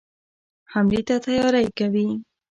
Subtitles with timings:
[0.71, 2.07] حملې ته تیاری کوي.